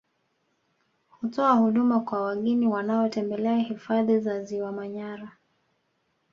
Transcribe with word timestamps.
Hutoa 1.09 1.55
huduma 1.55 1.99
kwa 1.99 2.21
wageni 2.21 2.67
wanaotembelea 2.67 3.57
hifadhi 3.57 4.27
ya 4.27 4.43
Ziwa 4.43 4.71
Manyara 4.71 5.31